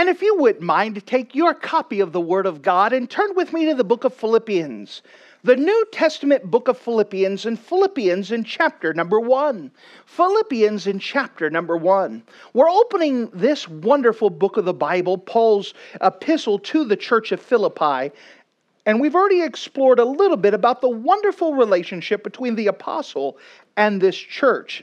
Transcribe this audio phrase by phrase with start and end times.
[0.00, 3.34] And if you wouldn't mind, take your copy of the Word of God and turn
[3.34, 5.02] with me to the book of Philippians,
[5.44, 9.70] the New Testament book of Philippians, and Philippians in chapter number one.
[10.06, 12.22] Philippians in chapter number one.
[12.54, 18.10] We're opening this wonderful book of the Bible, Paul's epistle to the church of Philippi.
[18.86, 23.36] And we've already explored a little bit about the wonderful relationship between the apostle
[23.76, 24.82] and this church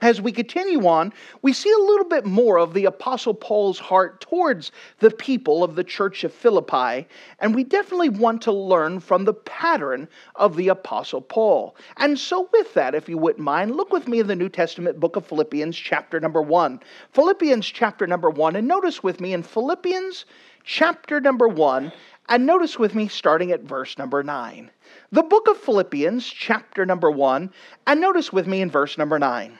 [0.00, 1.12] as we continue on,
[1.42, 4.70] we see a little bit more of the Apostle Paul's heart towards
[5.00, 7.06] the people of the church of Philippi,
[7.40, 11.74] and we definitely want to learn from the pattern of the Apostle Paul.
[11.96, 15.00] And so, with that, if you wouldn't mind, look with me in the New Testament
[15.00, 16.80] book of Philippians, chapter number one.
[17.12, 20.26] Philippians, chapter number one, and notice with me in Philippians,
[20.64, 21.90] chapter number one,
[22.28, 24.70] and notice with me starting at verse number nine.
[25.10, 27.50] The book of Philippians, chapter number one,
[27.86, 29.58] and notice with me in verse number nine.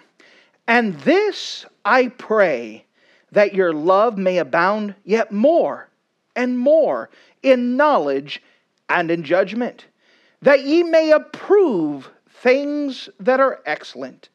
[0.69, 2.85] And this I pray,
[3.33, 5.89] that your love may abound yet more
[6.37, 7.09] and more
[7.43, 8.43] in knowledge
[8.89, 9.87] and in judgment,
[10.43, 14.29] that ye may approve things that are excellent,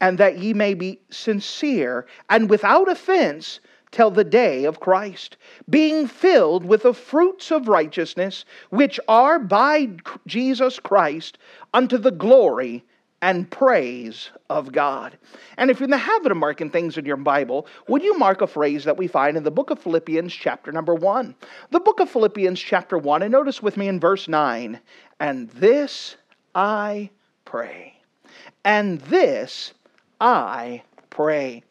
[0.00, 3.60] and that ye may be sincere and without offense
[3.92, 5.36] till the day of Christ,
[5.70, 9.90] being filled with the fruits of righteousness, which are by
[10.26, 11.38] Jesus Christ
[11.72, 12.84] unto the glory
[13.22, 15.16] and praise of God.
[15.56, 18.42] And if you're in the habit of marking things in your Bible, would you mark
[18.42, 21.36] a phrase that we find in the book of Philippians, chapter number one?
[21.70, 24.80] The book of Philippians, chapter one, and notice with me in verse nine,
[25.20, 26.16] and this
[26.54, 27.10] I
[27.44, 27.94] pray.
[28.64, 29.72] And this
[30.20, 31.62] I pray.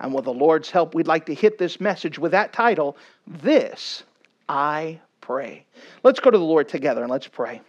[0.00, 2.96] And with the Lord's help, we'd like to hit this message with that title,
[3.26, 4.04] This
[4.48, 5.64] I Pray.
[6.02, 7.60] Let's go to the Lord together and let's pray.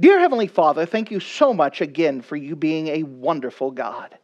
[0.00, 4.16] Dear Heavenly Father, thank you so much again for you being a wonderful God.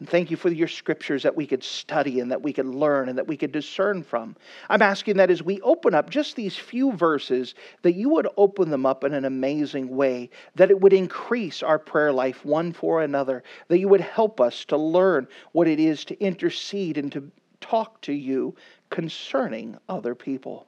[0.00, 3.08] And thank you for your scriptures that we could study and that we could learn
[3.08, 4.34] and that we could discern from.
[4.68, 8.70] I'm asking that as we open up just these few verses, that you would open
[8.70, 13.00] them up in an amazing way, that it would increase our prayer life one for
[13.00, 17.30] another, that you would help us to learn what it is to intercede and to
[17.60, 18.52] talk to you
[18.90, 20.66] concerning other people.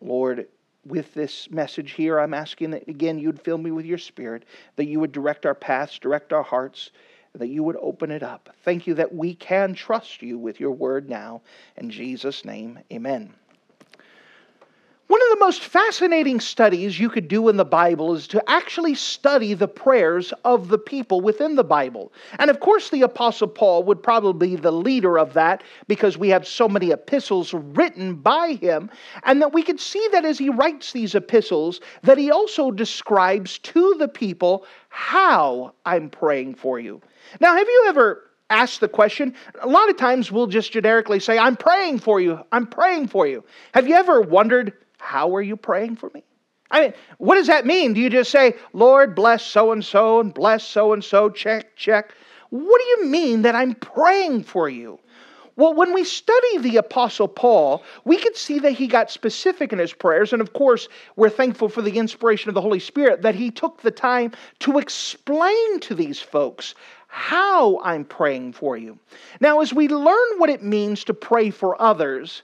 [0.00, 0.46] Lord,
[0.88, 4.44] with this message here, I'm asking that again you'd fill me with your spirit,
[4.76, 6.90] that you would direct our paths, direct our hearts,
[7.34, 8.50] that you would open it up.
[8.64, 11.42] Thank you that we can trust you with your word now.
[11.76, 13.34] In Jesus' name, amen.
[15.08, 18.94] One of the most fascinating studies you could do in the Bible is to actually
[18.94, 22.12] study the prayers of the people within the Bible.
[22.38, 26.28] And of course, the Apostle Paul would probably be the leader of that because we
[26.28, 28.90] have so many epistles written by him.
[29.22, 33.58] And that we can see that as he writes these epistles, that he also describes
[33.60, 37.00] to the people how I'm praying for you.
[37.40, 39.34] Now, have you ever asked the question.
[39.60, 42.40] A lot of times we'll just generically say, I'm praying for you.
[42.50, 43.44] I'm praying for you.
[43.74, 46.22] Have you ever wondered how are you praying for me?
[46.70, 47.94] I mean, what does that mean?
[47.94, 51.74] Do you just say, Lord, bless so and so and bless so and so, check,
[51.76, 52.14] check?
[52.50, 54.98] What do you mean that I'm praying for you?
[55.56, 59.80] Well, when we study the Apostle Paul, we can see that he got specific in
[59.80, 60.32] his prayers.
[60.32, 63.82] And of course, we're thankful for the inspiration of the Holy Spirit that he took
[63.82, 66.76] the time to explain to these folks
[67.08, 68.98] how I'm praying for you.
[69.40, 72.42] Now, as we learn what it means to pray for others,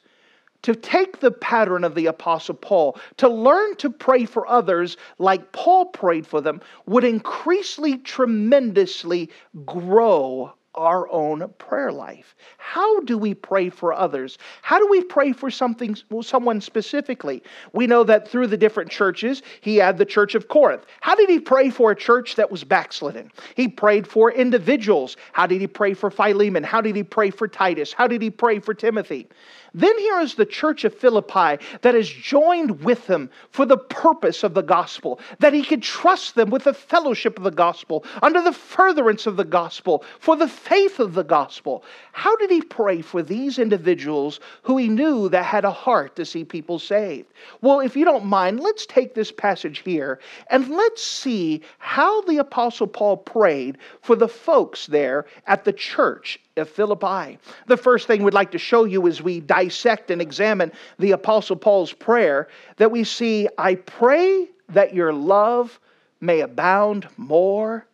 [0.65, 5.53] to take the pattern of the Apostle Paul, to learn to pray for others like
[5.53, 9.31] Paul prayed for them, would increasingly tremendously
[9.67, 12.35] grow our own prayer life.
[12.59, 14.39] How do we pray for others?
[14.63, 17.43] How do we pray for something someone specifically?
[17.73, 20.85] We know that through the different churches, he had the church of Corinth.
[21.01, 23.31] How did he pray for a church that was backslidden?
[23.55, 25.17] He prayed for individuals.
[25.33, 26.65] How did he pray for Philemon?
[26.65, 27.93] How did he pray for Titus?
[27.93, 29.29] How did he pray for Timothy?
[29.77, 34.45] Then here is the church of Philippi that is joined with him for the purpose
[34.45, 38.41] of the gospel, that he could trust them with the fellowship of the gospel, under
[38.41, 41.85] the furtherance of the gospel, for the faith of the gospel.
[42.13, 46.25] How did he pray for these individuals who he knew that had a heart to
[46.25, 47.29] see people saved?
[47.61, 52.39] Well, if you don't mind, let's take this passage here and let's see how the
[52.39, 57.39] Apostle Paul prayed for the folks there at the church of Philippi.
[57.67, 61.57] The first thing we'd like to show you as we dissect and examine the Apostle
[61.57, 65.79] Paul's prayer that we see, I pray that your love
[66.21, 67.87] may abound more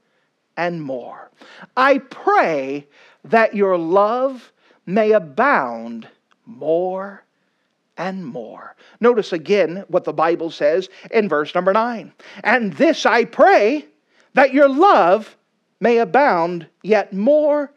[0.60, 1.30] and more.
[1.74, 2.86] I pray
[3.24, 4.52] that your love
[4.84, 6.06] may abound
[6.44, 7.24] more
[7.96, 8.76] and more.
[9.00, 12.12] Notice again what the Bible says in verse number 9.
[12.44, 13.86] And this I pray
[14.34, 15.34] that your love
[15.80, 17.72] may abound yet more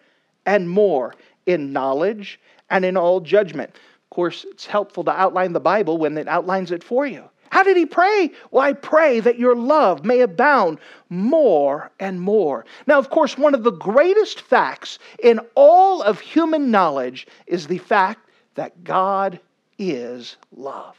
[0.46, 1.16] and more
[1.46, 2.38] in knowledge
[2.70, 3.70] and in all judgment.
[3.72, 7.30] Of course, it's helpful to outline the Bible when it outlines it for you.
[7.54, 8.32] How did he pray?
[8.50, 10.80] Well, I pray that your love may abound
[11.10, 12.66] more and more.
[12.88, 17.78] Now, of course, one of the greatest facts in all of human knowledge is the
[17.78, 19.40] fact that God
[19.78, 20.98] is love.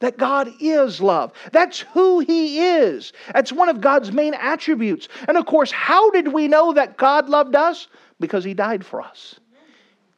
[0.00, 1.32] That God is love.
[1.52, 3.12] That's who He is.
[3.32, 5.06] That's one of God's main attributes.
[5.28, 7.86] And of course, how did we know that God loved us?
[8.18, 9.38] Because He died for us.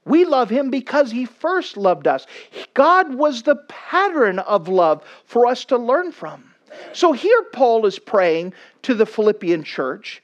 [0.08, 2.26] We love him because he first loved us.
[2.74, 6.44] God was the pattern of love for us to learn from.
[6.92, 10.22] So here Paul is praying to the Philippian church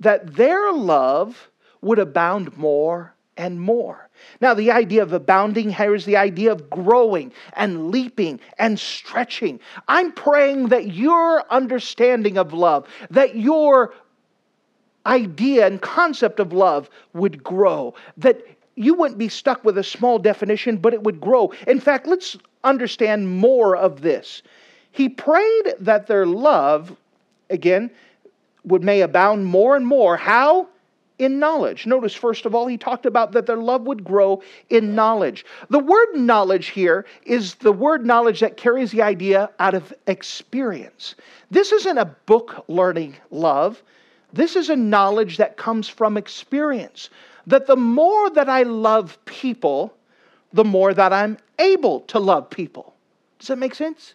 [0.00, 1.50] that their love
[1.82, 4.08] would abound more and more.
[4.40, 9.60] Now, the idea of abounding here is the idea of growing and leaping and stretching.
[9.88, 13.92] I'm praying that your understanding of love, that your
[15.04, 18.42] idea and concept of love would grow, that
[18.76, 21.52] you wouldn't be stuck with a small definition, but it would grow.
[21.66, 24.42] In fact, let's understand more of this.
[24.92, 26.94] He prayed that their love,
[27.50, 27.90] again,
[28.64, 30.16] would may abound more and more.
[30.16, 30.68] How?
[31.18, 31.86] In knowledge.
[31.86, 35.46] Notice, first of all, he talked about that their love would grow in knowledge.
[35.70, 41.14] The word knowledge here is the word knowledge that carries the idea out of experience.
[41.50, 43.82] This isn't a book learning love,
[44.32, 47.08] this is a knowledge that comes from experience
[47.46, 49.96] that the more that I love people,
[50.52, 52.94] the more that I'm able to love people.
[53.38, 54.14] Does that make sense?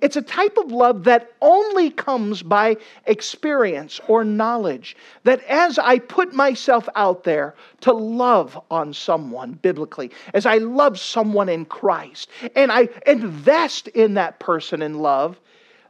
[0.00, 4.96] It's a type of love that only comes by experience or knowledge.
[5.24, 10.98] That as I put myself out there to love on someone biblically, as I love
[10.98, 15.38] someone in Christ, and I invest in that person in love,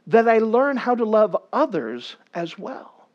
[0.07, 3.07] that I learn how to love others as well.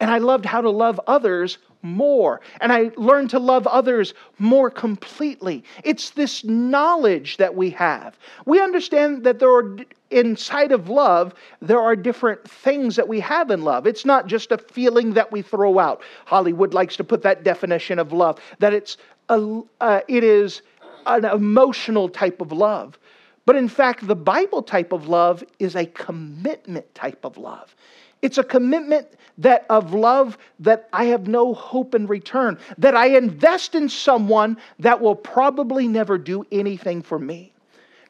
[0.00, 2.40] And I loved how to love others more.
[2.60, 5.62] And I learn to love others more completely.
[5.84, 8.18] It's this knowledge that we have.
[8.46, 9.76] We understand that there are,
[10.10, 13.86] inside of love, there are different things that we have in love.
[13.86, 16.02] It's not just a feeling that we throw out.
[16.24, 18.96] Hollywood likes to put that definition of love, that it's
[19.28, 20.62] a, uh, it is
[21.06, 22.98] an emotional type of love.
[23.46, 27.74] But in fact, the Bible type of love is a commitment type of love.
[28.24, 29.06] It's a commitment
[29.36, 34.56] that of love that I have no hope in return, that I invest in someone
[34.78, 37.52] that will probably never do anything for me.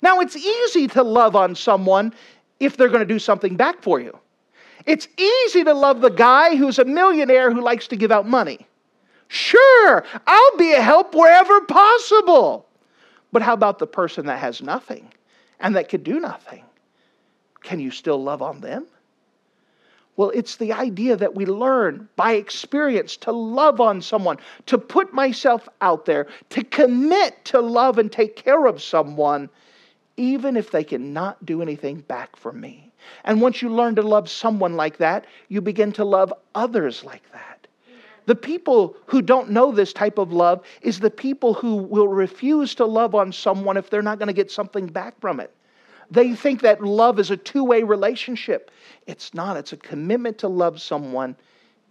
[0.02, 2.14] Now, it's easy to love on someone
[2.61, 4.16] if they're going to do something back for you.
[4.87, 8.69] It's easy to love the guy who's a millionaire who likes to give out money.
[9.26, 12.69] Sure, I'll be a help wherever possible.
[13.32, 15.12] But how about the person that has nothing
[15.58, 16.62] and that could do nothing?
[17.64, 18.87] Can you still love on them?
[20.16, 25.12] Well, it's the idea that we learn by experience to love on someone, to put
[25.12, 29.50] myself out there, to commit to love and take care of someone,
[30.16, 32.92] even if they cannot do anything back for me.
[33.25, 37.30] And once you learn to love someone like that, you begin to love others like
[37.33, 37.66] that.
[38.26, 42.75] The people who don't know this type of love is the people who will refuse
[42.76, 45.52] to love on someone if they're not going to get something back from it.
[46.14, 48.71] They think that love is a two way relationship.
[49.06, 51.37] It's not, it's a commitment to love someone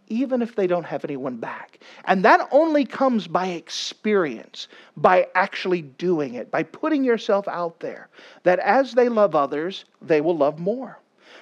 [0.07, 1.79] even if they don't have anyone back.
[2.05, 8.09] And that only comes by experience, by actually doing it, by putting yourself out there.
[8.43, 10.99] That as they love others, they will love more.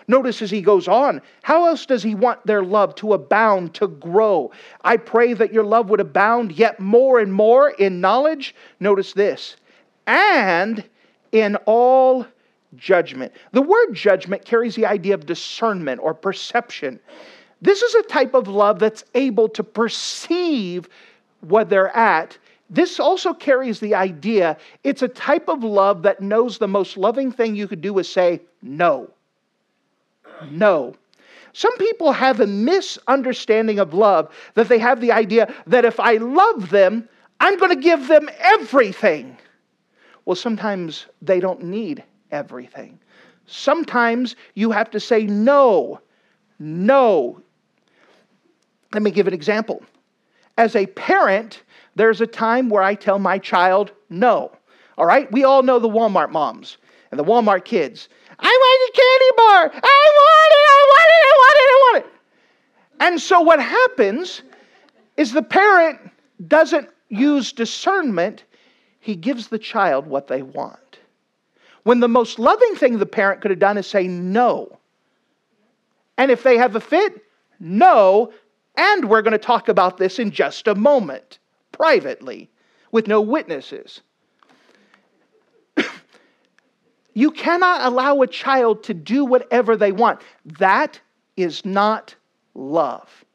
[0.07, 3.87] Notice as he goes on, how else does he want their love to abound, to
[3.87, 4.51] grow?
[4.83, 8.55] I pray that your love would abound yet more and more in knowledge.
[8.79, 9.57] Notice this,
[10.07, 10.83] and
[11.31, 12.25] in all
[12.75, 13.33] judgment.
[13.51, 16.99] The word judgment carries the idea of discernment or perception.
[17.61, 20.89] This is a type of love that's able to perceive
[21.41, 22.37] what they're at.
[22.69, 27.31] This also carries the idea it's a type of love that knows the most loving
[27.31, 29.09] thing you could do is say, no.
[30.49, 30.95] No.
[31.53, 36.13] Some people have a misunderstanding of love that they have the idea that if I
[36.13, 37.07] love them,
[37.39, 39.37] I'm going to give them everything.
[40.25, 42.99] Well, sometimes they don't need everything.
[43.45, 45.99] Sometimes you have to say no.
[46.59, 47.41] No.
[48.93, 49.83] Let me give an example.
[50.57, 51.63] As a parent,
[51.95, 54.51] there's a time where I tell my child no.
[54.97, 55.31] All right?
[55.31, 56.77] We all know the Walmart moms
[57.09, 58.09] and the Walmart kids.
[58.39, 59.81] I want a candy bar.
[59.83, 60.65] I want it.
[60.67, 61.23] I want it.
[61.23, 61.69] I want it.
[61.69, 62.11] I want it.
[62.99, 64.43] And so what happens
[65.17, 65.99] is the parent
[66.47, 68.45] doesn't use discernment,
[68.99, 70.79] he gives the child what they want.
[71.83, 74.77] When the most loving thing the parent could have done is say no.
[76.17, 77.23] And if they have a fit,
[77.59, 78.31] no.
[78.75, 81.39] And we're going to talk about this in just a moment,
[81.71, 82.49] privately,
[82.91, 84.01] with no witnesses.
[87.13, 90.21] you cannot allow a child to do whatever they want.
[90.59, 90.99] That
[91.35, 92.15] is not
[92.53, 93.25] love.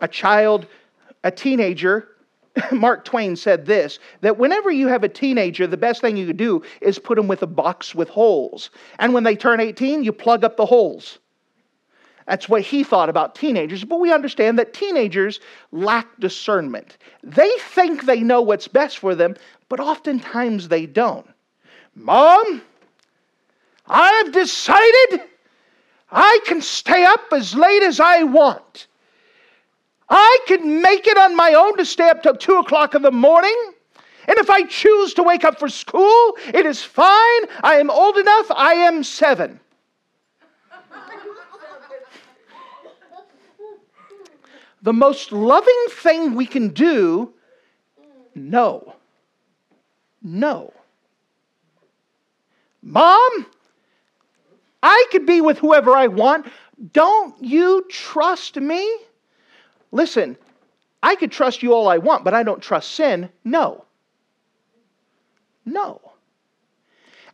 [0.00, 0.66] A child,
[1.22, 2.08] a teenager,
[2.72, 6.36] Mark Twain said this that whenever you have a teenager, the best thing you could
[6.36, 8.70] do is put them with a box with holes.
[8.98, 11.18] And when they turn 18, you plug up the holes.
[12.26, 13.84] That's what he thought about teenagers.
[13.84, 15.40] But we understand that teenagers
[15.72, 16.96] lack discernment.
[17.24, 19.36] They think they know what's best for them,
[19.68, 21.26] but oftentimes they don't.
[21.96, 22.62] Mom,
[23.86, 25.22] I've decided
[26.12, 28.86] I can stay up as late as I want.
[30.10, 33.12] I can make it on my own to stay up till 2 o'clock in the
[33.12, 33.56] morning.
[34.26, 37.42] And if I choose to wake up for school, it is fine.
[37.62, 38.50] I am old enough.
[38.50, 39.60] I am seven.
[44.82, 47.32] the most loving thing we can do,
[48.34, 48.94] no.
[50.22, 50.72] No.
[52.82, 53.46] Mom,
[54.82, 56.46] I could be with whoever I want.
[56.92, 58.88] Don't you trust me?
[59.92, 60.36] Listen,
[61.02, 63.30] I could trust you all I want, but I don't trust sin.
[63.44, 63.84] No.
[65.64, 66.00] No.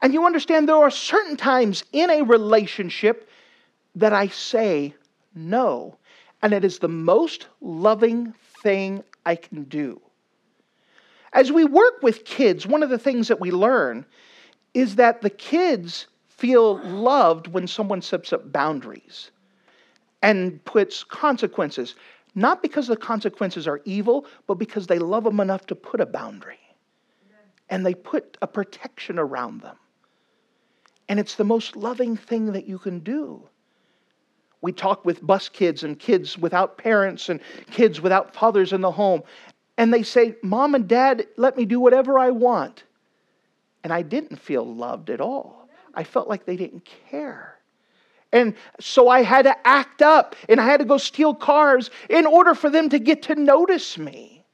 [0.02, 3.28] And you understand there are certain times in a relationship
[3.94, 4.94] that I say
[5.34, 5.96] no.
[6.42, 10.00] And it is the most loving thing I can do.
[11.32, 14.06] As we work with kids, one of the things that we learn
[14.74, 19.30] is that the kids feel loved when someone sets up boundaries
[20.22, 21.94] and puts consequences,
[22.36, 26.06] not because the consequences are evil, but because they love them enough to put a
[26.06, 26.58] boundary
[27.70, 29.76] and they put a protection around them.
[31.08, 33.48] And it's the most loving thing that you can do.
[34.60, 37.40] We talk with bus kids and kids without parents and
[37.70, 39.22] kids without fathers in the home.
[39.78, 42.84] And they say, Mom and Dad, let me do whatever I want.
[43.82, 45.68] And I didn't feel loved at all.
[45.94, 47.55] I felt like they didn't care.
[48.32, 52.26] And so I had to act up and I had to go steal cars in
[52.26, 54.44] order for them to get to notice me.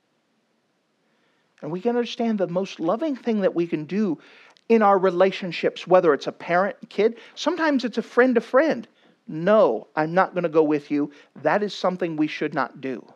[1.62, 4.18] And we can understand the most loving thing that we can do
[4.68, 8.86] in our relationships, whether it's a parent, kid, sometimes it's a friend to friend.
[9.28, 11.12] No, I'm not going to go with you.
[11.42, 13.06] That is something we should not do.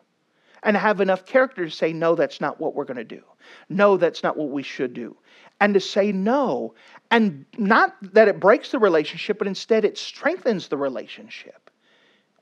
[0.63, 3.21] And have enough character to say, no, that's not what we're going to do.
[3.69, 5.15] No, that's not what we should do.
[5.59, 6.73] And to say no.
[7.11, 11.69] And not that it breaks the relationship, but instead it strengthens the relationship.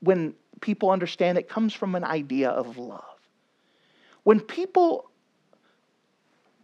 [0.00, 3.02] When people understand it comes from an idea of love.
[4.24, 5.10] When people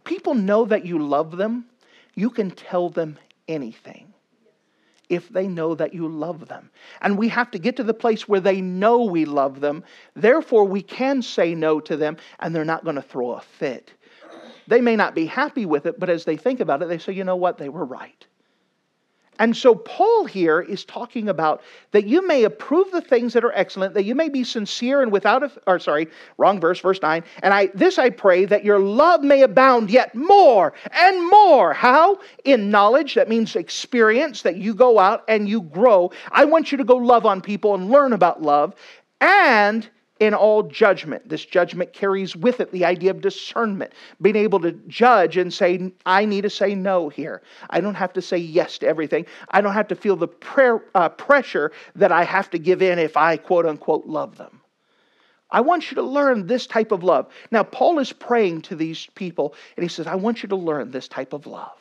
[0.03, 1.65] people know that you love them,
[2.15, 3.17] you can tell them
[3.47, 4.13] anything
[5.13, 6.69] if they know that you love them.
[7.01, 9.83] And we have to get to the place where they know we love them.
[10.15, 13.93] Therefore, we can say no to them and they're not going to throw a fit.
[14.67, 17.13] They may not be happy with it, but as they think about it, they say,
[17.13, 17.57] you know what?
[17.57, 18.25] They were right.
[19.39, 21.61] And so Paul here is talking about
[21.91, 25.11] that you may approve the things that are excellent, that you may be sincere and
[25.11, 27.23] without a, or sorry, wrong verse, verse 9.
[27.41, 31.73] And I this I pray that your love may abound yet more and more.
[31.73, 32.19] How?
[32.43, 36.11] In knowledge, that means experience, that you go out and you grow.
[36.31, 38.75] I want you to go love on people and learn about love.
[39.21, 39.89] And
[40.23, 41.27] in all judgment.
[41.27, 45.91] This judgment carries with it the idea of discernment, being able to judge and say,
[46.05, 47.41] I need to say no here.
[47.69, 49.25] I don't have to say yes to everything.
[49.49, 52.99] I don't have to feel the prayer, uh, pressure that I have to give in
[52.99, 54.61] if I quote unquote love them.
[55.51, 57.31] I want you to learn this type of love.
[57.51, 60.89] Now, Paul is praying to these people, and he says, I want you to learn
[60.89, 61.77] this type of love.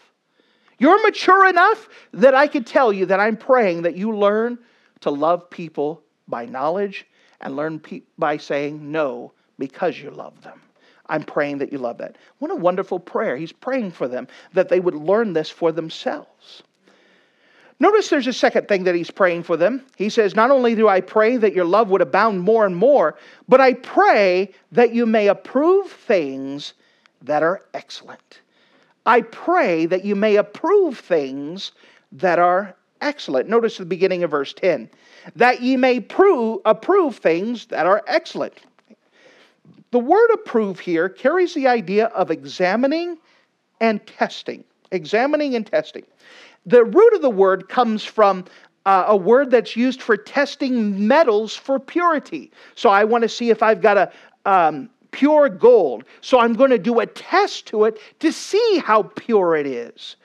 [0.79, 4.59] You're mature enough that I could tell you that I'm praying that you learn
[5.01, 7.07] to love people by knowledge
[7.43, 10.61] and learn pe- by saying no because you love them.
[11.07, 12.17] I'm praying that you love that.
[12.39, 13.37] What a wonderful prayer.
[13.37, 16.63] He's praying for them that they would learn this for themselves.
[17.81, 19.85] Notice there's a second thing that he's praying for them.
[19.97, 23.17] He says, Not only do I pray that your love would abound more and more,
[23.49, 26.75] but I pray that you may approve things
[27.23, 28.41] that are excellent.
[29.05, 31.73] I pray that you may approve things
[32.13, 33.49] that are excellent.
[33.49, 34.89] Notice the beginning of verse 10
[35.37, 38.55] that ye may prove, approve things that are excellent.
[39.91, 43.19] The word approve here carries the idea of examining
[43.81, 44.65] and testing.
[44.91, 46.05] Examining and testing.
[46.65, 48.47] The root of the word comes from
[48.87, 52.51] uh, a word that's used for testing metals for purity.
[52.75, 54.13] So I want to see if I've got a
[54.45, 56.05] um, pure gold.
[56.21, 60.17] So I'm going to do a test to it to see how pure it is.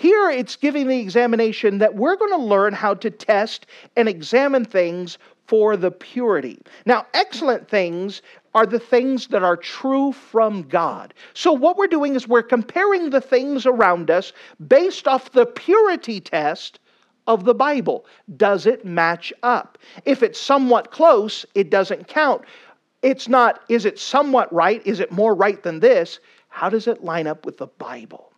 [0.00, 3.66] Here it's giving the examination that we're going to learn how to test
[3.96, 6.58] and examine things for the purity.
[6.86, 8.22] Now, excellent things
[8.54, 11.12] are the things that are true from God.
[11.34, 14.32] So, what we're doing is we're comparing the things around us
[14.68, 16.80] based off the purity test
[17.26, 18.06] of the Bible.
[18.38, 19.76] Does it match up?
[20.06, 22.40] If it's somewhat close, it doesn't count.
[23.02, 24.80] It's not, is it somewhat right?
[24.86, 26.20] Is it more right than this?
[26.48, 28.29] How does it line up with the Bible?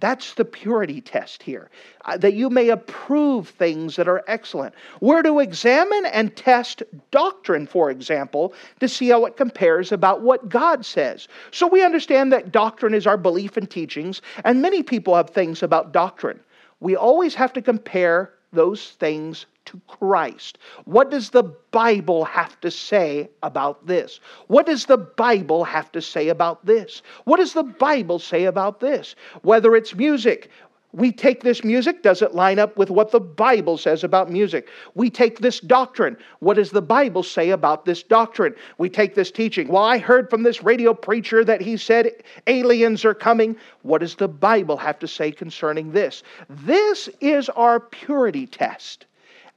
[0.00, 1.70] That's the purity test here,
[2.04, 4.74] uh, that you may approve things that are excellent.
[5.00, 10.48] We're to examine and test doctrine, for example, to see how it compares about what
[10.48, 11.26] God says.
[11.50, 15.62] So we understand that doctrine is our belief and teachings, and many people have things
[15.62, 16.38] about doctrine.
[16.80, 20.58] We always have to compare those things to Christ.
[20.86, 24.20] What does the Bible have to say about this?
[24.46, 27.02] What does the Bible have to say about this?
[27.24, 29.14] What does the Bible say about this?
[29.42, 30.50] Whether it's music,
[30.92, 34.68] we take this music, does it line up with what the Bible says about music?
[34.94, 38.54] We take this doctrine, what does the Bible say about this doctrine?
[38.78, 42.10] We take this teaching, well, I heard from this radio preacher that he said
[42.46, 43.56] aliens are coming.
[43.82, 46.22] What does the Bible have to say concerning this?
[46.48, 49.04] This is our purity test.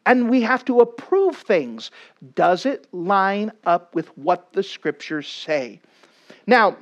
[0.06, 1.92] And we have to approve things.
[2.36, 5.80] Does it line up with what the scriptures say?
[6.48, 6.76] Now,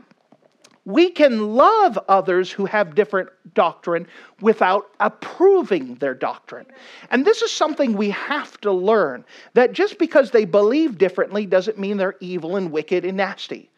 [0.89, 4.07] we can love others who have different doctrine
[4.41, 6.65] without approving their doctrine.
[7.11, 11.77] And this is something we have to learn that just because they believe differently doesn't
[11.77, 13.69] mean they're evil and wicked and nasty.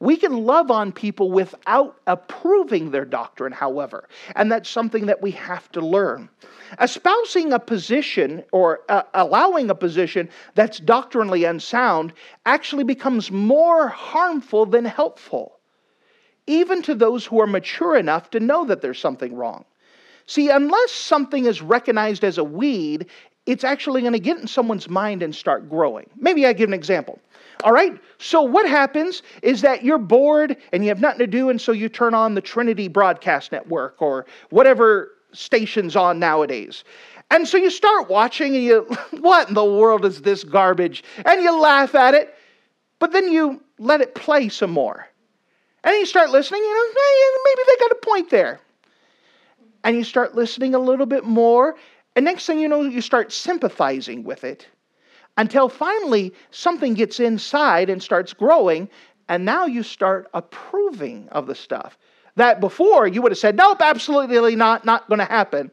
[0.00, 4.06] We can love on people without approving their doctrine, however,
[4.36, 6.28] and that's something that we have to learn.
[6.82, 12.12] Espousing a position or uh, allowing a position that's doctrinally unsound
[12.44, 15.57] actually becomes more harmful than helpful,
[16.48, 19.64] even to those who are mature enough to know that there's something wrong.
[20.26, 23.06] See, unless something is recognized as a weed,
[23.46, 26.08] it's actually going to get in someone's mind and start growing.
[26.16, 27.18] Maybe I give an example.
[27.64, 27.98] All right?
[28.18, 31.72] So, what happens is that you're bored and you have nothing to do, and so
[31.72, 36.84] you turn on the Trinity Broadcast Network or whatever station's on nowadays.
[37.30, 38.80] And so you start watching and you,
[39.20, 41.04] what in the world is this garbage?
[41.24, 42.34] And you laugh at it,
[42.98, 45.08] but then you let it play some more.
[45.84, 48.60] And you start listening, you know, hey, maybe they got a point there.
[49.84, 51.76] And you start listening a little bit more,
[52.16, 54.66] and next thing you know, you start sympathizing with it
[55.36, 58.88] until finally something gets inside and starts growing,
[59.28, 61.96] and now you start approving of the stuff.
[62.34, 65.70] That before you would have said, nope, absolutely not, not going to happen.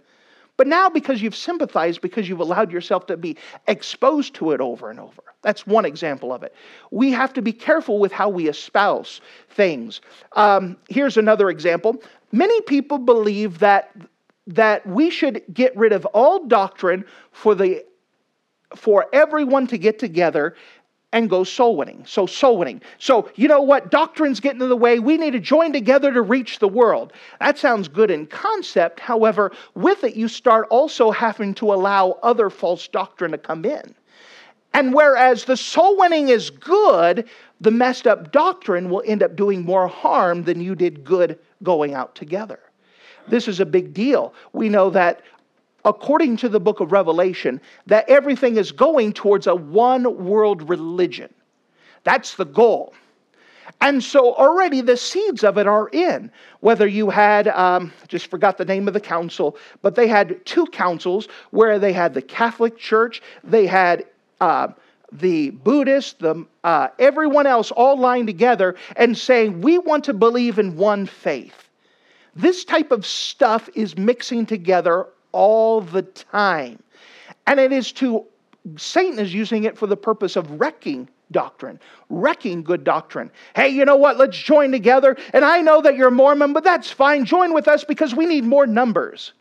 [0.58, 3.38] But now, because you've sympathized, because you've allowed yourself to be
[3.68, 5.22] exposed to it over and over.
[5.42, 6.56] That's one example of it.
[6.92, 10.02] We have to be careful with how we espouse things.
[10.34, 12.02] Um, here's another example.
[12.32, 13.96] Many people believe that,
[14.48, 17.84] that we should get rid of all doctrine for the
[18.76, 20.56] for everyone to get together
[21.16, 22.04] and go soul winning.
[22.06, 22.82] So, soul winning.
[23.00, 23.90] So, you know what?
[23.90, 25.00] Doctrine's getting in the way.
[25.00, 27.14] We need to join together to reach the world.
[27.40, 29.00] That sounds good in concept.
[29.00, 33.96] However, with it, you start also having to allow other false doctrine to come in.
[34.74, 37.30] And whereas the soul winning is good,
[37.62, 41.94] the messed up doctrine will end up doing more harm than you did good going
[41.94, 42.60] out together.
[43.30, 44.34] This is a big deal.
[44.52, 45.22] We know that
[45.86, 51.34] according to the book of Revelation, that everything is going towards a one world religion.
[52.04, 52.94] That's the goal.
[53.82, 56.32] And so already the seeds of it are in.
[56.62, 60.66] Whether you had, um, just forgot the name of the council, but they had two
[60.68, 64.06] councils where they had the Catholic Church, they had
[64.42, 64.70] uh,
[65.12, 70.60] the Buddhists, the, uh, everyone else all lined together and saying, We want to believe
[70.60, 71.70] in one faith.
[72.36, 76.82] This type of stuff is mixing together all the time.
[77.46, 78.26] And it is to,
[78.78, 81.78] Satan is using it for the purpose of wrecking doctrine,
[82.10, 83.30] wrecking good doctrine.
[83.54, 84.18] Hey, you know what?
[84.18, 85.18] Let's join together.
[85.34, 87.26] And I know that you're Mormon, but that's fine.
[87.26, 89.34] Join with us because we need more numbers.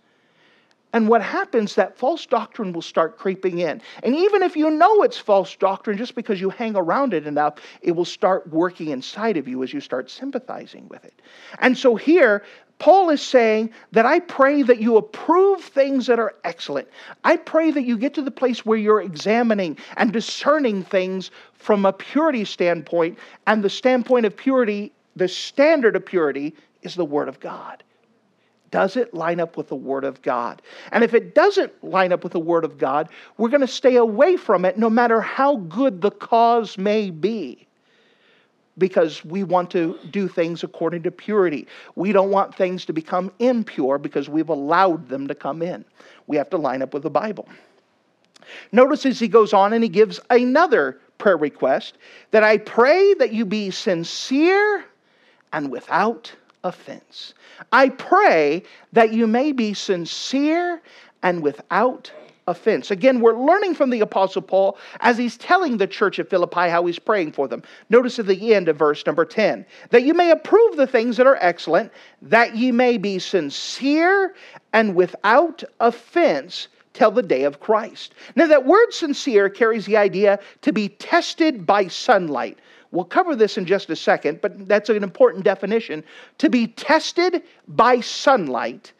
[0.92, 3.80] And what happens, that false doctrine will start creeping in.
[4.02, 7.54] And even if you know it's false doctrine, just because you hang around it enough,
[7.82, 11.20] it will start working inside of you as you start sympathizing with it.
[11.58, 12.44] And so here,
[12.78, 16.88] Paul is saying that I pray that you approve things that are excellent.
[17.22, 21.86] I pray that you get to the place where you're examining and discerning things from
[21.86, 23.18] a purity standpoint.
[23.46, 27.82] And the standpoint of purity, the standard of purity, is the Word of God.
[28.70, 30.60] Does it line up with the Word of God?
[30.90, 33.08] And if it doesn't line up with the Word of God,
[33.38, 37.68] we're going to stay away from it no matter how good the cause may be
[38.78, 41.66] because we want to do things according to purity.
[41.94, 45.84] We don't want things to become impure because we've allowed them to come in.
[46.26, 47.48] We have to line up with the Bible.
[48.72, 51.96] Notice as he goes on and he gives another prayer request
[52.32, 54.84] that I pray that you be sincere
[55.52, 56.32] and without
[56.64, 57.34] offense.
[57.72, 60.82] I pray that you may be sincere
[61.22, 62.10] and without
[62.46, 62.90] offense.
[62.90, 66.84] Again, we're learning from the Apostle Paul as he's telling the church of Philippi how
[66.84, 67.62] he's praying for them.
[67.90, 71.26] Notice at the end of verse number 10 that you may approve the things that
[71.26, 74.34] are excellent, that ye may be sincere
[74.72, 78.14] and without offense till the day of Christ.
[78.36, 82.58] Now, that word sincere carries the idea to be tested by sunlight.
[82.92, 86.04] We'll cover this in just a second, but that's an important definition.
[86.38, 88.92] To be tested by sunlight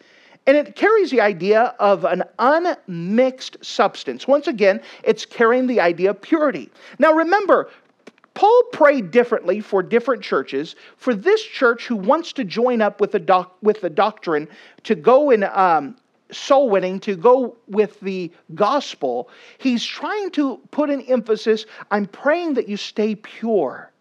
[0.46, 4.28] and it carries the idea of an unmixed substance.
[4.28, 6.70] Once again, it's carrying the idea of purity.
[6.98, 7.70] Now remember,
[8.35, 10.74] Paul prayed differently for different churches.
[10.96, 14.48] For this church who wants to join up with the, doc, with the doctrine
[14.83, 15.96] to go in um,
[16.30, 22.54] soul winning, to go with the gospel, he's trying to put an emphasis I'm praying
[22.54, 23.92] that you stay pure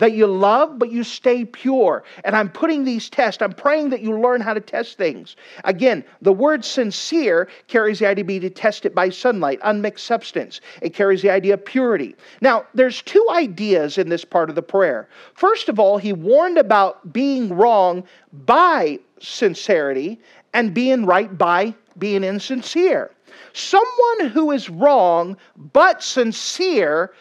[0.00, 2.02] that you love, but you stay pure.
[2.24, 5.36] And I'm putting these tests, I'm praying that you learn how to test things.
[5.64, 10.60] Again, the word sincere carries the idea to be it by sunlight, unmixed substance.
[10.80, 12.16] It carries the idea of purity.
[12.40, 15.08] Now, there's two ideas in this part of the prayer.
[15.34, 20.18] First of all, he warned about being wrong by sincerity
[20.54, 23.10] and being right by being insincere.
[23.52, 27.12] Someone who is wrong but sincere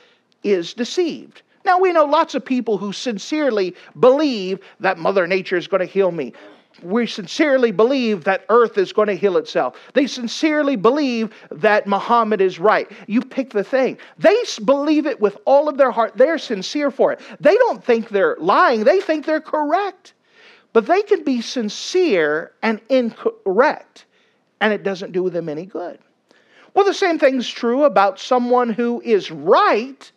[0.44, 1.42] is deceived.
[1.66, 5.86] Now, we know lots of people who sincerely believe that Mother Nature is going to
[5.86, 6.34] heal me.
[6.84, 9.76] We sincerely believe that earth is going to heal itself.
[9.94, 12.90] They sincerely believe that Muhammad is right.
[13.08, 13.98] You pick the thing.
[14.18, 16.16] They believe it with all of their heart.
[16.16, 17.20] They're sincere for it.
[17.40, 20.14] They don't think they're lying, they think they're correct.
[20.72, 24.06] But they can be sincere and incorrect,
[24.62, 25.98] and it doesn't do them any good.
[26.76, 30.12] Well, the same thing's true about someone who is right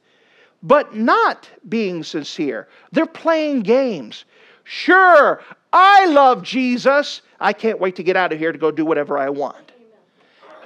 [0.62, 2.68] but not being sincere.
[2.92, 4.24] They're playing games.
[4.64, 7.22] Sure, I love Jesus.
[7.40, 9.72] I can't wait to get out of here to go do whatever I want.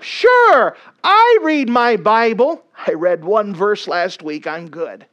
[0.00, 2.62] Sure, I read my Bible.
[2.86, 4.46] I read one verse last week.
[4.46, 5.06] I'm good.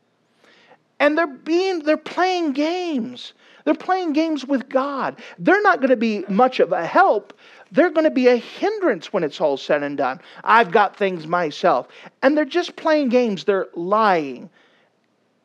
[0.99, 3.33] And they're being they're playing games.
[3.65, 5.21] They're playing games with God.
[5.39, 7.33] They're not going to be much of a help.
[7.71, 10.19] They're going to be a hindrance when it's all said and done.
[10.43, 11.87] I've got things myself.
[12.21, 13.45] And they're just playing games.
[13.45, 14.49] They're lying.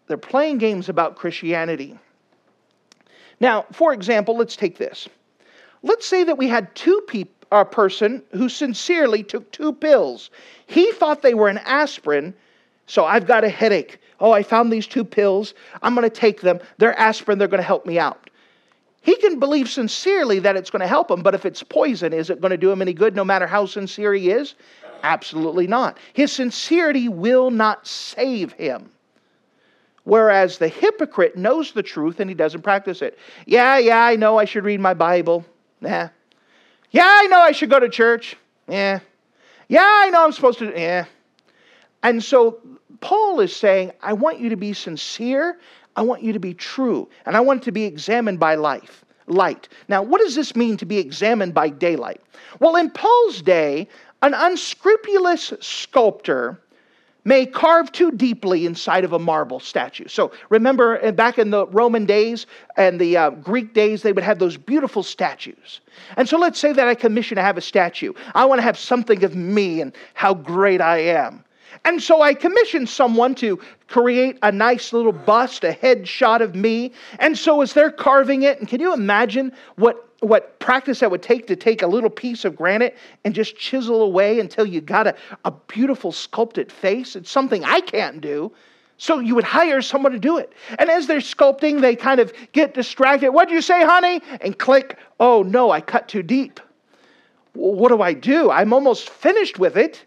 [0.08, 1.98] They're playing games about Christianity.
[3.40, 5.08] Now, for example, let's take this.
[5.82, 10.30] Let's say that we had two people, a person who sincerely took two pills.
[10.66, 12.34] He thought they were an aspirin,
[12.86, 14.00] so I've got a headache.
[14.20, 15.54] Oh, I found these two pills.
[15.82, 16.58] I'm going to take them.
[16.78, 17.38] They're aspirin.
[17.38, 18.28] They're going to help me out.
[19.02, 22.28] He can believe sincerely that it's going to help him, but if it's poison, is
[22.28, 24.54] it going to do him any good no matter how sincere he is?
[25.02, 25.96] Absolutely not.
[26.12, 28.90] His sincerity will not save him.
[30.08, 33.18] Whereas the hypocrite knows the truth and he doesn't practice it.
[33.44, 35.44] Yeah, yeah, I know I should read my Bible.
[35.82, 36.08] Yeah.
[36.90, 38.34] Yeah, I know I should go to church.
[38.66, 39.00] Yeah.
[39.68, 40.72] Yeah, I know I'm supposed to.
[40.74, 41.04] Yeah.
[42.02, 42.58] And so
[43.02, 45.58] Paul is saying, I want you to be sincere.
[45.94, 47.06] I want you to be true.
[47.26, 49.04] And I want to be examined by life.
[49.26, 49.68] Light.
[49.88, 52.22] Now, what does this mean to be examined by daylight?
[52.60, 53.86] Well, in Paul's day,
[54.22, 56.58] an unscrupulous sculptor
[57.28, 60.08] may carve too deeply inside of a marble statue.
[60.08, 62.46] So remember, uh, back in the Roman days
[62.78, 65.82] and the uh, Greek days, they would have those beautiful statues.
[66.16, 68.14] And so let's say that I commission to have a statue.
[68.34, 71.44] I want to have something of me and how great I am.
[71.84, 76.92] And so I commissioned someone to create a nice little bust, a headshot of me.
[77.18, 81.22] And so as they're carving it, and can you imagine what what practice that would
[81.22, 85.06] take to take a little piece of granite and just chisel away until you got
[85.06, 87.14] a, a beautiful sculpted face.
[87.14, 88.52] It's something I can't do.
[88.96, 90.52] So you would hire someone to do it.
[90.78, 93.30] And as they're sculpting, they kind of get distracted.
[93.30, 94.20] What'd you say, honey?
[94.40, 96.60] And click, oh no, I cut too deep.
[97.52, 98.50] what do I do?
[98.50, 100.04] I'm almost finished with it.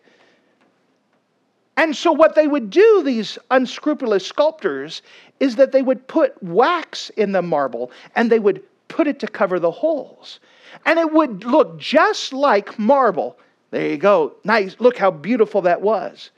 [1.77, 5.01] And so, what they would do, these unscrupulous sculptors,
[5.39, 8.61] is that they would put wax in the marble and they would
[8.91, 10.39] put it to cover the holes.
[10.85, 13.37] And it would look just like marble.
[13.71, 14.35] There you go.
[14.43, 14.75] Nice.
[14.79, 16.31] Look how beautiful that was.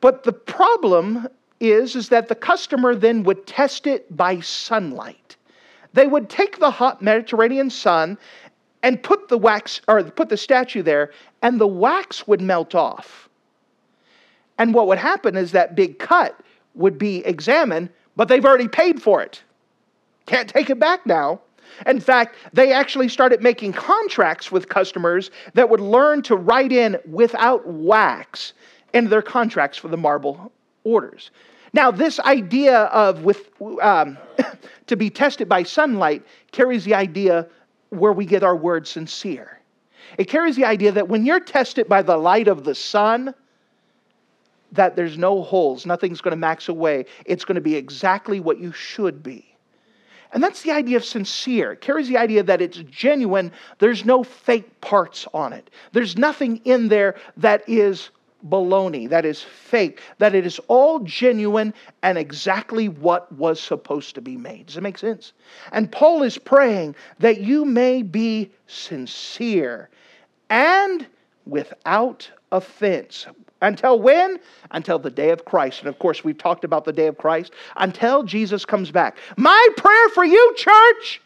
[0.00, 1.26] But the problem
[1.58, 5.36] is, is that the customer then would test it by sunlight.
[5.92, 8.16] They would take the hot Mediterranean sun
[8.82, 11.10] and put the wax or put the statue there,
[11.42, 13.28] and the wax would melt off.
[14.58, 16.38] And what would happen is that big cut
[16.74, 19.42] would be examined, but they've already paid for it.
[20.30, 21.40] Can't take it back now.
[21.86, 26.96] In fact, they actually started making contracts with customers that would learn to write in
[27.04, 28.52] without wax
[28.94, 30.52] into their contracts for the marble
[30.84, 31.32] orders.
[31.72, 33.50] Now, this idea of with
[33.82, 34.16] um,
[34.86, 37.48] to be tested by sunlight carries the idea
[37.88, 39.58] where we get our word sincere.
[40.16, 43.34] It carries the idea that when you're tested by the light of the sun,
[44.70, 47.06] that there's no holes, nothing's going to max away.
[47.26, 49.49] It's going to be exactly what you should be.
[50.32, 51.72] And that's the idea of sincere.
[51.72, 53.52] It carries the idea that it's genuine.
[53.78, 55.70] There's no fake parts on it.
[55.92, 58.10] There's nothing in there that is
[58.48, 64.20] baloney, that is fake, that it is all genuine and exactly what was supposed to
[64.20, 64.66] be made.
[64.66, 65.32] Does it make sense?
[65.72, 69.90] And Paul is praying that you may be sincere
[70.48, 71.06] and
[71.44, 73.26] without offense.
[73.62, 74.38] Until when?
[74.70, 75.80] Until the day of Christ.
[75.80, 77.52] And of course, we've talked about the day of Christ.
[77.76, 79.18] Until Jesus comes back.
[79.36, 81.20] My prayer for you, church,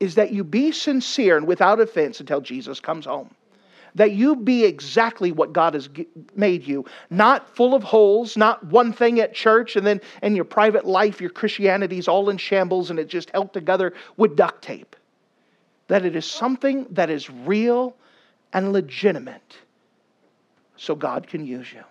[0.00, 3.34] is that you be sincere and without offense until Jesus comes home.
[3.94, 5.88] That you be exactly what God has
[6.36, 10.44] made you, not full of holes, not one thing at church, and then in your
[10.44, 14.62] private life, your Christianity is all in shambles and it just held together with duct
[14.62, 14.94] tape.
[15.88, 17.96] That it is something that is real
[18.52, 19.56] and legitimate
[20.78, 21.82] so God can use you.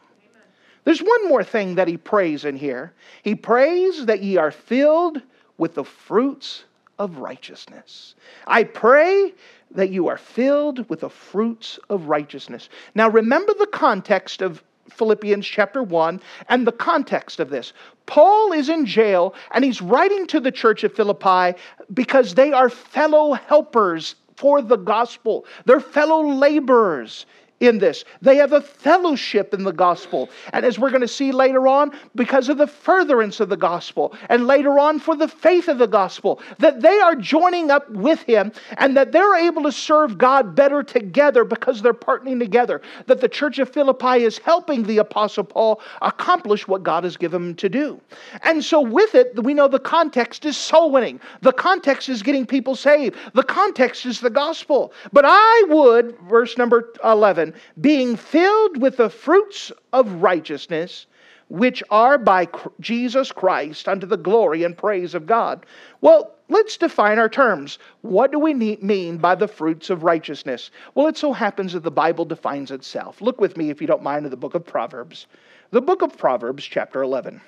[0.84, 2.94] There's one more thing that he prays in here.
[3.22, 5.22] He prays that ye are filled
[5.58, 6.64] with the fruits
[6.98, 8.16] of righteousness.
[8.48, 9.34] I pray
[9.72, 12.70] that you are filled with the fruits of righteousness.
[12.96, 17.74] Now remember the context of Philippians chapter 1 and the context of this.
[18.06, 21.60] Paul is in jail and he's writing to the church of Philippi
[21.94, 25.46] because they are fellow helpers for the gospel.
[25.66, 27.26] They're fellow laborers
[27.60, 28.04] in this.
[28.22, 30.30] They have a fellowship in the gospel.
[30.54, 34.16] And as we're going to see later on, because of the furtherance of the gospel,
[34.30, 38.22] and later on for the faith of the gospel, that they are joining up with
[38.24, 42.82] him and that they're able to serve God better together because they're partnering together.
[43.08, 47.42] That the church of Philippi is helping the apostle Paul accomplish what God has given
[47.42, 48.00] him to do.
[48.44, 52.46] And so, with it, we know the context is soul winning, the context is getting
[52.46, 54.94] people saved, the context is the gospel.
[55.12, 57.47] But I would, verse number 11,
[57.82, 61.08] being filled with the fruits of righteousness,
[61.50, 62.48] which are by
[62.80, 65.66] Jesus Christ unto the glory and praise of God.
[66.02, 67.80] Well, let's define our terms.
[68.02, 70.72] What do we mean by the fruits of righteousness?
[70.94, 73.22] Well, it so happens that the Bible defines itself.
[73.22, 75.28] Look with me, if you don't mind, in the book of Proverbs.
[75.72, 77.40] The book of Proverbs, chapter 11.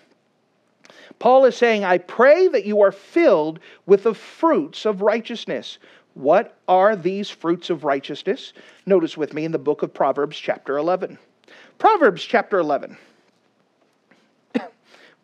[1.19, 5.77] Paul is saying, I pray that you are filled with the fruits of righteousness.
[6.19, 8.51] What are these fruits of righteousness?
[8.85, 11.17] Notice with me in the book of Proverbs, chapter 11.
[11.77, 12.97] Proverbs, chapter 11.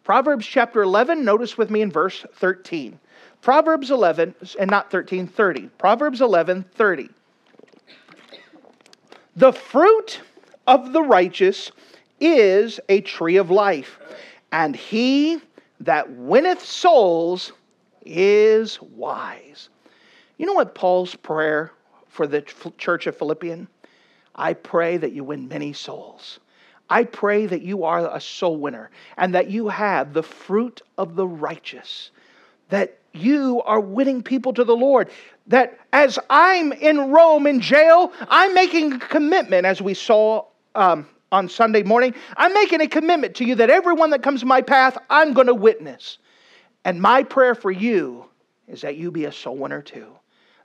[0.06, 2.98] Proverbs, chapter 11, notice with me in verse 13.
[3.42, 5.68] Proverbs 11, and not 13, 30.
[5.78, 7.10] Proverbs 11, 30.
[9.36, 10.22] The fruit
[10.66, 11.74] of the righteous
[12.22, 14.00] is a tree of life,
[14.54, 15.42] and he
[15.82, 17.52] that winneth souls
[18.06, 19.68] is wise.
[20.38, 21.72] You know what Paul's prayer
[22.08, 22.42] for the
[22.78, 23.68] church of Philippian?
[24.36, 26.40] I pray that you win many souls.
[26.90, 31.16] I pray that you are a soul winner and that you have the fruit of
[31.16, 32.12] the righteous,
[32.70, 35.10] that you are winning people to the Lord.
[35.48, 40.46] That as I'm in Rome in jail, I'm making a commitment, as we saw
[40.76, 44.62] um, on Sunday morning, I'm making a commitment to you that everyone that comes my
[44.62, 46.18] path, I'm going to witness.
[46.84, 48.26] And my prayer for you
[48.68, 50.16] is that you be a soul winner too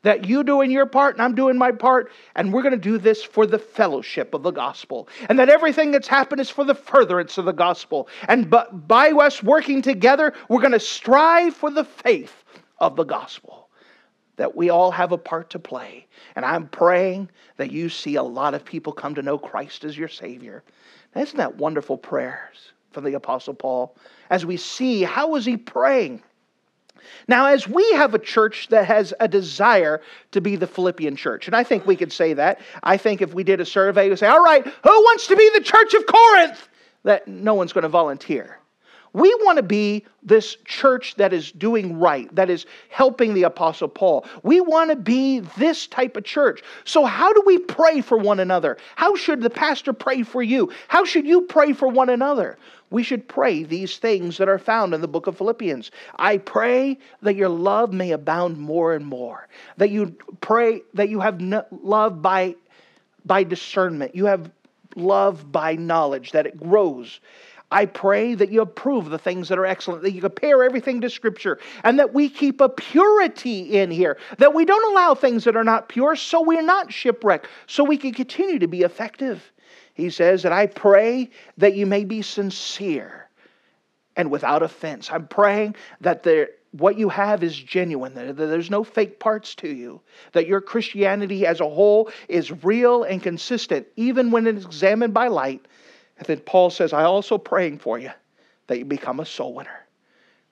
[0.03, 2.99] that you doing your part and I'm doing my part, and we're going to do
[2.99, 5.09] this for the fellowship of the gospel.
[5.29, 8.09] And that everything that's happened is for the furtherance of the gospel.
[8.29, 12.45] And by us working together, we're going to strive for the faith
[12.79, 13.69] of the gospel.
[14.37, 16.07] That we all have a part to play.
[16.35, 19.99] And I'm praying that you see a lot of people come to know Christ as
[19.99, 20.63] your Savior.
[21.15, 23.97] Isn't that wonderful prayers from the Apostle Paul?
[24.31, 26.23] As we see, how was he praying?
[27.29, 30.01] Now, as we have a church that has a desire
[30.33, 32.61] to be the Philippian church, and I think we could say that.
[32.83, 35.51] I think if we did a survey, we'd say, all right, who wants to be
[35.55, 36.69] the church of Corinth?
[37.03, 38.60] That no one's going to volunteer.
[39.13, 43.89] We want to be this church that is doing right, that is helping the Apostle
[43.89, 44.25] Paul.
[44.43, 46.63] We want to be this type of church.
[46.85, 48.77] So, how do we pray for one another?
[48.97, 50.71] How should the pastor pray for you?
[50.89, 52.57] How should you pray for one another?
[52.91, 55.91] We should pray these things that are found in the book of Philippians.
[56.17, 59.49] I pray that your love may abound more and more.
[59.77, 62.57] That you pray that you have love by,
[63.25, 64.15] by discernment.
[64.15, 64.51] You have
[64.97, 67.21] love by knowledge, that it grows
[67.71, 71.11] I pray that you approve the things that are excellent, that you compare everything to
[71.11, 75.57] Scripture, and that we keep a purity in here, that we don't allow things that
[75.57, 79.53] are not pure so we're not shipwrecked, so we can continue to be effective.
[79.95, 83.29] He says that I pray that you may be sincere
[84.17, 85.11] and without offense.
[85.13, 89.69] I'm praying that there, what you have is genuine, that there's no fake parts to
[89.69, 90.01] you,
[90.33, 95.29] that your Christianity as a whole is real and consistent, even when it's examined by
[95.29, 95.65] light
[96.21, 98.11] and then Paul says, I also praying for you
[98.67, 99.87] that you become a soul winner,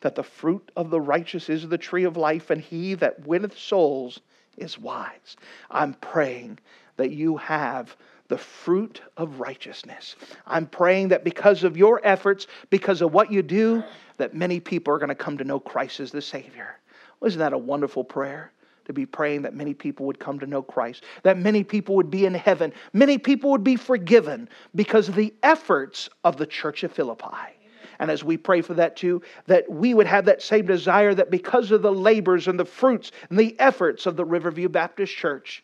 [0.01, 3.57] that the fruit of the righteous is the tree of life, and he that winneth
[3.57, 4.21] souls
[4.57, 5.37] is wise.
[5.71, 6.59] I'm praying
[6.97, 7.95] that you have
[8.29, 10.17] the fruit of righteousness.
[10.47, 13.85] I'm praying that because of your efforts, because of what you do,
[14.17, 16.79] that many people are going to come to know Christ as the Savior.
[17.21, 18.53] Wasn't that a wonderful prayer?
[18.89, 22.11] To be praying that many people would come to know Christ, that many people would
[22.11, 26.83] be in heaven, many people would be forgiven because of the efforts of the church
[26.83, 27.55] of Philippi.
[28.01, 31.31] And as we pray for that too, that we would have that same desire that
[31.31, 35.63] because of the labors and the fruits and the efforts of the Riverview Baptist Church,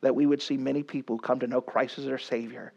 [0.00, 2.72] that we would see many people come to know Christ as their Savior.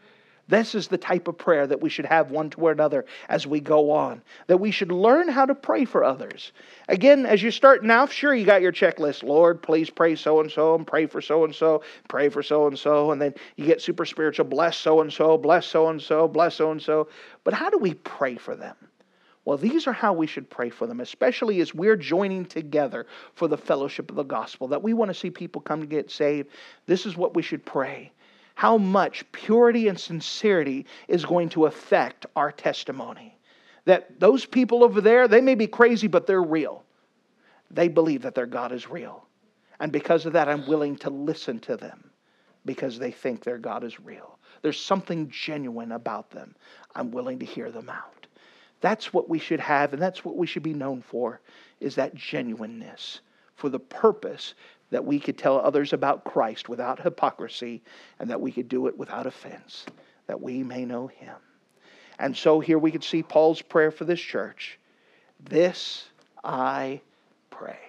[0.50, 3.60] This is the type of prayer that we should have one toward another as we
[3.60, 4.24] go on.
[4.48, 6.54] That we should learn how to pray for others.
[6.88, 9.22] Again, as you start now, sure, you got your checklist.
[9.22, 12.66] Lord, please pray so and so, and pray for so and so, pray for so
[12.66, 13.12] and so.
[13.12, 16.56] And then you get super spiritual, bless so and so, bless so and so, bless
[16.56, 17.10] so and so.
[17.44, 18.76] But how do we pray for them?
[19.46, 23.48] Well, these are how we should pray for them, especially as we're joining together for
[23.48, 26.50] the fellowship of the gospel, that we want to see people come to get saved.
[26.88, 28.12] This is what we should pray
[28.60, 33.40] how much purity and sincerity is going to affect our testimony.
[33.86, 36.84] That those people over there, they may be crazy, but they're real.
[37.72, 39.26] They believe that their God is real.
[39.80, 42.12] And because of that, I'm willing to listen to them
[42.66, 44.38] because they think their God is real.
[44.62, 46.54] There's something genuine about them.
[46.96, 48.28] I'm willing to hear them out.
[48.82, 51.40] That's what we should have, and that's what we should be known for,
[51.80, 53.22] is that genuineness
[53.56, 54.54] for the purpose
[54.92, 57.82] that we could tell others about Christ without hypocrisy
[58.20, 59.86] and that we could do it without offense,
[60.28, 61.36] that we may know him.
[62.18, 64.80] And so here we can see Paul's prayer for this church.
[65.40, 66.06] This
[66.44, 67.02] I
[67.50, 67.89] pray.